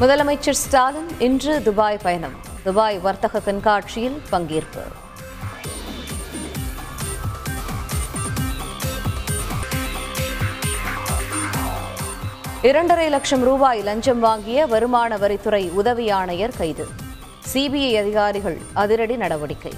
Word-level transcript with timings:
முதலமைச்சர் 0.00 0.50
ஸ்டாலின் 0.50 1.08
இன்று 1.18 1.62
துபாய் 1.62 1.96
பயணம். 2.02 2.34
துபாய் 2.64 2.98
வர்த்தக 2.98 3.40
கண்காட்சியில் 3.40 4.22
பங்கேற்பு. 4.32 4.82
இரண்டரை 12.62 13.08
லட்சம் 13.08 13.42
ரூபாய் 13.42 13.82
லஞ்சம் 13.82 14.20
வாங்கிய 14.20 14.66
வருமான 14.66 15.16
வரித்துறை 15.16 15.70
உதவி 15.70 16.10
ஆணையர் 16.10 16.56
கைது. 16.56 16.88
சிபிஐ 17.52 17.98
அதிகாரிகள் 17.98 18.58
அதிரடி 18.72 19.16
நடவடிக்கை. 19.16 19.72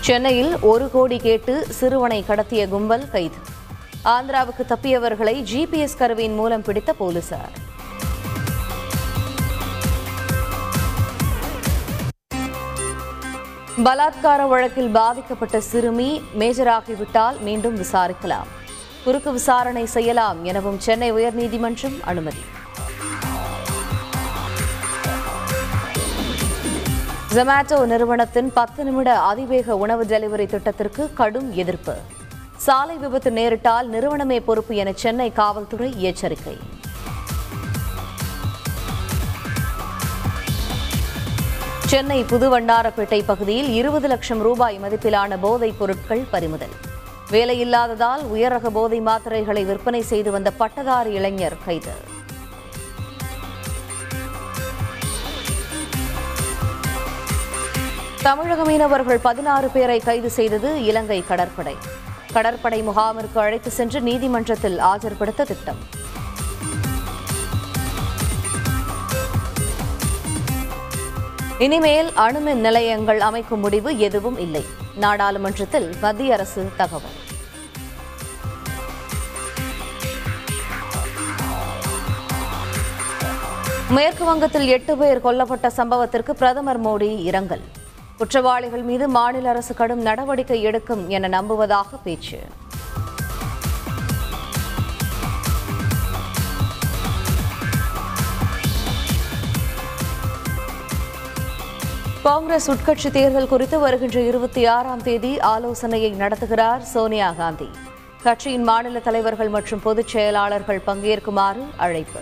சென்னையில் 0.00 0.60
ஒரு 0.60 0.90
கோடி 0.90 1.18
கேட்டு 1.18 1.66
சிறுவனை 1.68 2.24
கடத்திய 2.28 2.68
கும்பல் 2.68 3.10
கைது. 3.10 3.51
ஆந்திராவுக்கு 4.10 4.62
தப்பியவர்களை 4.68 5.34
ஜிபிஎஸ் 5.50 5.98
கருவியின் 5.98 6.34
மூலம் 6.34 6.62
பிடித்த 6.62 6.92
போலீசார். 6.92 7.52
பலாத்கார 13.84 14.48
வழக்கில் 14.48 14.88
பாதிக்கப்பட்ட 14.88 15.60
சிறுமி 15.60 16.22
மேஜராகிவிட்டால் 16.38 17.38
மீண்டும் 17.40 17.76
விசாரிக்கலாம். 17.82 18.50
குறுக்கு 19.04 19.32
விசாரணை 19.32 19.86
செய்யலாம் 19.86 20.44
எனவும் 20.44 20.80
சென்னை 20.80 21.12
உயர்நீதிமன்றம் 21.12 22.00
அனுமதி. 22.04 22.42
ஜொமேட்டோ 27.34 27.84
நிறுவனத்தின் 27.84 28.52
பத்து 28.52 28.84
நிமிட 28.84 29.20
அதிவேக 29.20 29.76
உணவு 29.76 30.04
டெலிவரி 30.04 30.46
திட்டத்திற்கு 30.46 31.10
கடும் 31.14 31.54
எதிர்ப்பு. 31.54 31.96
சாலை 32.64 32.96
விபத்து 32.96 33.30
நேரிட்டால் 33.30 33.86
நிறுவனமே 33.92 34.36
பொறுப்பு 34.40 34.72
என 34.80 34.90
சென்னை 35.02 35.32
காவல்துறை 35.32 35.88
எச்சரிக்கை. 36.08 36.54
சென்னை 41.92 42.18
புதுவண்டாரப்பேட்டை 42.24 43.20
பகுதியில் 43.26 43.70
இருபது 43.80 44.08
லட்சம் 44.08 44.40
ரூபாய் 44.40 44.78
மதிப்பிலான 44.82 45.38
போதைப் 45.40 45.78
பொருட்கள் 45.78 46.22
பறிமுதல். 46.30 46.76
வேலையில்லாததால் 47.30 48.22
உயரக 48.34 48.70
போதை 48.70 49.00
மாத்திரைகளை 49.00 49.64
விற்பனை 49.70 50.02
செய்து 50.02 50.30
வந்த 50.30 50.50
பட்டதாரி 50.50 51.12
இளைஞர் 51.12 51.58
கைது. 51.64 51.96
தமிழக 58.22 58.64
மீனவர்கள் 58.64 59.20
பதினாறு 59.28 59.68
பேரை 59.68 60.00
கைது 60.00 60.30
செய்தது 60.30 60.70
இலங்கை 60.84 61.20
கடற்படை. 61.32 61.76
கடற்படை 62.32 62.82
முகாமிற்கு 62.88 63.38
அழைத்து 63.38 63.70
சென்று 63.70 64.00
நீதிமன்றத்தில் 64.00 64.78
ஆஜர்படுத்த 64.78 65.42
திட்டம். 65.42 65.80
இனிமேல் 71.58 72.08
அணுமின் 72.16 72.62
நிலையங்கள் 72.66 73.20
அமைக்கும் 73.20 73.60
முடிவு 73.60 73.98
எதுவும் 73.98 74.38
இல்லை. 74.38 74.64
நாடாளுமன்றத்தில் 74.94 75.90
மத்திய 76.00 76.32
அரசு 76.32 76.70
தகவல். 76.76 77.18
மேற்கு 83.88 84.24
வங்கத்தில் 84.24 84.66
எட்டு 84.66 84.96
பேர் 84.96 85.24
கொல்லப்பட்ட 85.24 85.66
சம்பவத்திற்கு 85.76 86.34
பிரதமர் 86.34 86.80
மோடி 86.80 87.10
இரங்கல். 87.22 87.64
குற்றவாளிகள் 88.22 88.82
மீது 88.82 89.08
மாநில 89.08 89.48
அரசு 89.48 89.74
கடும் 89.74 90.02
நடவடிக்கை 90.02 90.62
எடுக்கும் 90.62 91.08
என 91.08 91.28
நம்புவதாக 91.28 91.96
பேச்சு. 91.96 92.38
காங்கிரஸ் 102.22 102.70
உட்கட்சி 102.70 103.10
தேர்தல் 103.10 103.48
குறித்து 103.48 103.78
வருகின்ற 103.78 104.20
இருபத்தி 104.20 104.64
ஆறாம் 104.64 105.02
தேதி 105.02 105.40
ஆலோசனையை 105.40 106.12
நடத்துகிறார் 106.14 106.78
சோனியா 106.78 107.32
காந்தி. 107.32 107.68
கட்சியின் 108.22 108.62
மாநில 108.62 108.98
தலைவர்கள் 108.98 109.48
மற்றும் 109.48 109.80
பொதுச் 109.80 110.08
செயலாளர்கள் 110.08 110.82
பங்கேற்குமாறு 110.86 111.64
அழைப்பு. 111.76 112.20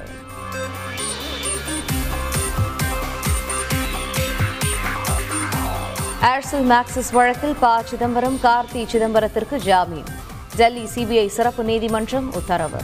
ஏர்செல் 6.28 6.66
மேக்சிஸ் 6.70 7.12
வழக்கில் 7.12 7.54
ப. 7.60 7.82
சிதம்பரம் 7.82 8.36
கார்த்தி 8.42 8.86
சிதம்பரத்திற்கு 8.86 9.56
ஜாமீன். 9.58 10.04
டெல்லி 10.56 10.88
சிபிஐ 10.94 11.26
சிறப்பு 11.26 11.64
நீதிமன்றம் 11.64 12.32
உத்தரவு. 12.32 12.80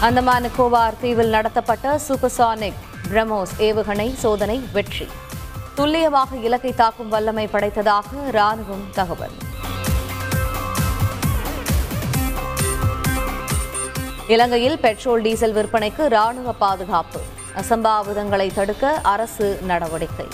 அந்தமான் 0.00 0.50
கோவார் 0.58 0.98
தீவில் 1.00 1.28
நடத்தப்பட்ட 1.28 2.00
சூப்பர்சானிக் 2.08 2.80
பிரமோஸ் 3.10 3.54
ஏவுகணை 3.58 4.14
சோதனை 4.14 4.68
வெற்றி. 4.72 5.08
துல்லியமாக 5.74 6.36
இலக்கை 6.36 6.74
தாக்கும் 6.74 7.08
வல்லமை 7.08 7.46
படைத்ததாக 7.46 8.06
ராணுவம் 8.32 8.90
தகவல். 8.94 9.47
இலங்கையில் 14.34 14.78
பெட்ரோல் 14.78 15.22
டீசல் 15.22 15.54
விற்பனைக்கு 15.54 16.06
ராணுவ 16.06 16.52
பாதுகாப்பு. 16.52 17.20
அசம்பாவிதங்களை 17.60 18.54
தடுக்க 18.54 19.00
அரசு 19.02 19.58
நடவடிக்கை. 19.66 20.26